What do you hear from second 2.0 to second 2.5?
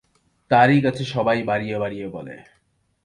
বলে।